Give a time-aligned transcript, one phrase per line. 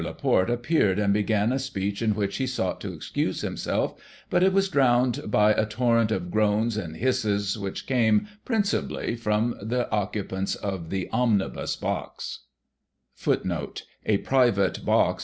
[0.03, 3.93] Laporte appeared and began a speech in which he sought to excuse himself,
[4.31, 9.55] but it was drowned by a torrent of groans and hisses, which came, principally, from
[9.61, 12.45] the occupants of the" omnibus" box.